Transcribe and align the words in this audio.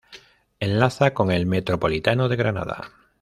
Enlaza 0.59 1.13
con 1.13 1.29
el 1.31 1.45
Metropolitano 1.45 2.27
de 2.27 2.35
Granada. 2.35 2.89